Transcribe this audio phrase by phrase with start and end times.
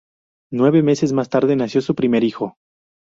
[0.51, 2.57] Nueve meses más tarde, nació su primer hijo.